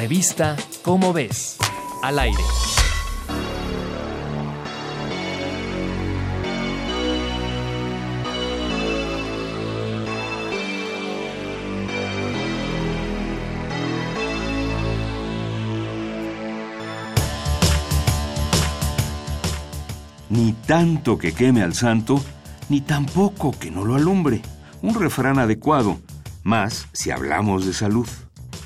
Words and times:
Revista 0.00 0.56
Cómo 0.80 1.12
ves. 1.12 1.58
Al 2.02 2.18
aire. 2.18 2.38
Ni 20.30 20.54
tanto 20.66 21.18
que 21.18 21.34
queme 21.34 21.62
al 21.62 21.74
santo, 21.74 22.24
ni 22.70 22.80
tampoco 22.80 23.50
que 23.52 23.70
no 23.70 23.84
lo 23.84 23.96
alumbre. 23.96 24.40
Un 24.80 24.94
refrán 24.94 25.38
adecuado, 25.38 26.00
más 26.42 26.88
si 26.94 27.10
hablamos 27.10 27.66
de 27.66 27.74
salud. 27.74 28.08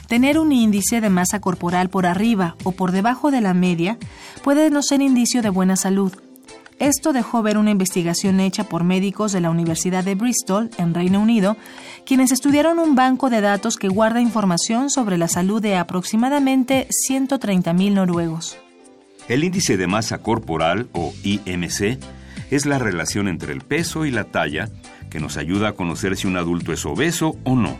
Tener 0.09 0.39
un 0.39 0.53
índice 0.53 1.01
de 1.01 1.09
masa 1.09 1.41
corporal 1.41 1.89
por 1.89 2.07
arriba 2.07 2.57
o 2.65 2.73
por 2.73 2.93
debajo 2.93 3.31
de 3.31 3.41
la 3.41 3.55
media 3.55 3.99
puede 4.43 4.71
no 4.71 4.83
ser 4.83 5.01
indicio 5.01 5.43
de 5.43 5.49
buena 5.49 5.77
salud. 5.77 6.13
Esto 6.79 7.13
dejó 7.13 7.43
ver 7.43 7.57
una 7.57 7.71
investigación 7.71 8.41
hecha 8.41 8.65
por 8.65 8.85
médicos 8.85 9.33
de 9.33 9.41
la 9.41 9.51
Universidad 9.51 10.05
de 10.05 10.17
Bristol, 10.17 10.71
en 10.77 10.93
Reino 10.93 11.21
Unido, 11.21 11.57
quienes 12.05 12.33
estudiaron 12.33 12.81
un 12.81 12.97
banco 12.97 13.31
de 13.31 13.41
datos 13.41 13.77
que 13.77 13.89
guarda 13.89 14.21
información 14.21 14.91
sobre 14.91 15.17
la 15.17 15.29
salud 15.29 15.63
de 15.63 15.77
aproximadamente 15.77 16.89
130.000 17.09 17.93
noruegos. 17.93 18.59
El 19.29 19.45
índice 19.45 19.77
de 19.77 19.87
masa 19.87 20.19
corporal, 20.19 20.89
o 20.93 21.15
IMC, 21.23 21.99
es 22.51 22.67
la 22.67 22.79
relación 22.79 23.29
entre 23.29 23.53
el 23.53 23.63
peso 23.63 24.05
y 24.05 24.11
la 24.11 24.25
talla 24.25 24.69
que 25.11 25.21
nos 25.21 25.37
ayuda 25.37 25.69
a 25.69 25.73
conocer 25.73 26.17
si 26.17 26.27
un 26.27 26.37
adulto 26.37 26.73
es 26.73 26.85
obeso 26.85 27.37
o 27.45 27.55
no. 27.55 27.79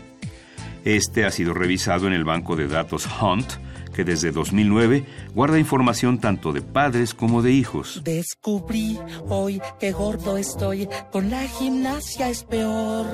Este 0.85 1.25
ha 1.25 1.31
sido 1.31 1.55
revisado 1.55 2.05
en 2.05 2.13
el 2.13 2.23
banco 2.23 2.55
de 2.55 2.67
datos 2.67 3.09
Hunt, 3.19 3.53
que 3.91 4.03
desde 4.03 4.31
2009 4.31 5.03
guarda 5.33 5.57
información 5.57 6.19
tanto 6.19 6.53
de 6.53 6.61
padres 6.61 7.15
como 7.15 7.41
de 7.41 7.51
hijos. 7.51 8.01
Descubrí 8.03 8.99
hoy 9.27 9.59
que 9.79 9.91
gordo 9.91 10.37
estoy, 10.37 10.87
con 11.11 11.31
la 11.31 11.41
gimnasia 11.41 12.29
es 12.29 12.43
peor. 12.43 13.07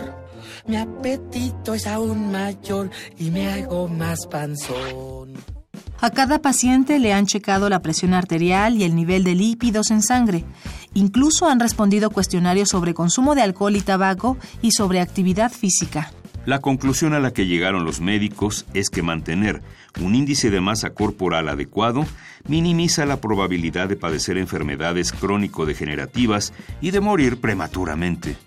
Mi 0.68 0.76
apetito 0.76 1.74
es 1.74 1.88
aún 1.88 2.30
mayor 2.30 2.90
y 3.18 3.32
me 3.32 3.50
hago 3.50 3.88
más 3.88 4.28
panzón. 4.28 5.32
A 6.02 6.10
cada 6.10 6.42
paciente 6.42 7.00
le 7.00 7.14
han 7.14 7.26
checado 7.26 7.70
la 7.70 7.82
presión 7.82 8.14
arterial 8.14 8.76
y 8.76 8.84
el 8.84 8.96
nivel 8.96 9.24
de 9.24 9.36
lípidos 9.36 9.92
en 9.92 10.02
sangre. 10.02 10.44
Incluso 10.94 11.48
han 11.48 11.62
respondido 11.62 12.10
cuestionarios 12.10 12.68
sobre 12.68 12.94
consumo 12.94 13.34
de 13.34 13.44
alcohol 13.44 13.78
y 13.78 13.82
tabaco 13.82 14.38
y 14.62 14.72
sobre 14.72 15.00
actividad 15.00 15.54
física. 15.54 16.12
La 16.46 16.60
conclusión 16.60 17.14
a 17.14 17.20
la 17.20 17.32
que 17.34 17.46
llegaron 17.46 17.86
los 17.86 18.02
médicos 18.02 18.66
es 18.74 18.90
que 18.90 19.04
mantener 19.04 19.62
un 20.02 20.16
índice 20.16 20.50
de 20.50 20.60
masa 20.60 20.92
corporal 20.92 21.50
adecuado 21.50 22.06
minimiza 22.48 23.06
la 23.06 23.22
probabilidad 23.22 23.88
de 23.90 23.96
padecer 23.96 24.38
enfermedades 24.38 25.12
crónico-degenerativas 25.12 26.54
y 26.82 26.92
de 26.92 27.00
morir 27.00 27.40
prematuramente. 27.40 28.38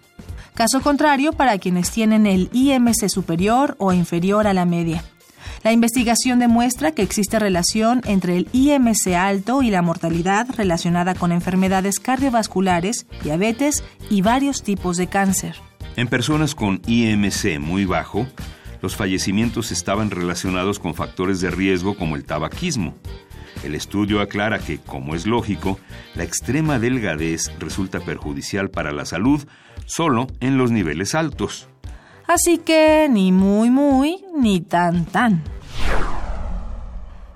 Caso 0.55 0.81
contrario 0.81 1.33
para 1.33 1.59
quienes 1.59 1.91
tienen 1.91 2.27
el 2.27 2.49
IMC 2.53 3.09
superior 3.09 3.77
o 3.79 3.93
inferior 3.93 4.49
a 4.49 4.55
la 4.55 4.65
media. 4.65 5.05
La 5.63 5.73
investigación 5.73 6.41
demuestra 6.41 6.93
que 6.93 7.03
existe 7.03 7.39
relación 7.39 8.03
entre 8.05 8.37
el 8.37 8.49
IMC 8.53 9.15
alto 9.17 9.63
y 9.63 9.71
la 9.71 9.83
mortalidad 9.83 10.49
relacionada 10.57 11.15
con 11.15 11.33
enfermedades 11.33 12.01
cardiovasculares, 12.01 13.07
diabetes 13.23 13.85
y 14.11 14.23
varios 14.23 14.63
tipos 14.63 14.97
de 14.97 15.07
cáncer. 15.07 15.57
En 15.97 16.09
personas 16.09 16.57
con 16.57 16.83
IMC 16.87 17.61
muy 17.61 17.85
bajo, 17.85 18.27
los 18.83 18.97
fallecimientos 18.97 19.71
estaban 19.71 20.11
relacionados 20.11 20.81
con 20.81 20.95
factores 20.95 21.41
de 21.41 21.51
riesgo 21.51 21.97
como 21.97 22.17
el 22.17 22.25
tabaquismo. 22.25 22.95
El 23.63 23.77
estudio 23.77 24.21
aclara 24.21 24.59
que, 24.59 24.79
como 24.79 25.15
es 25.15 25.25
lógico, 25.25 25.79
la 26.17 26.25
extrema 26.25 26.81
delgadez 26.81 27.53
resulta 27.61 28.01
perjudicial 28.01 28.71
para 28.71 28.91
la 28.91 29.05
salud 29.05 29.47
solo 29.87 30.27
en 30.41 30.59
los 30.59 30.73
niveles 30.73 31.15
altos. 31.15 31.69
Así 32.27 32.59
que 32.59 33.09
ni 33.09 33.31
muy 33.31 33.71
muy, 33.71 34.25
ni 34.37 34.61
tan 34.61 35.05
tan. 35.05 35.45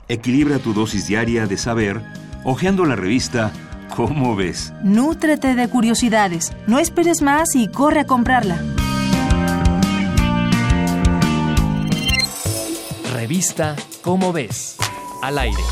Equilibra 0.09 0.59
tu 0.59 0.75
dosis 0.75 1.07
diaria 1.07 1.47
de 1.47 1.57
saber 1.59 2.03
hojeando 2.45 2.85
la 2.85 2.97
revista 2.97 3.53
¿Cómo 3.95 4.37
ves? 4.37 4.73
Nútrete 4.83 5.55
de 5.55 5.69
curiosidades, 5.69 6.53
no 6.67 6.79
esperes 6.79 7.23
más 7.23 7.55
y 7.55 7.69
corre 7.69 8.01
a 8.01 8.07
comprarla. 8.07 8.59
Revista 13.13 13.77
Cómo 14.03 14.33
ves. 14.33 14.77
Al 15.23 15.39
aire. 15.39 15.63